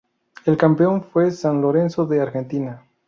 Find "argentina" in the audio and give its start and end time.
2.23-2.83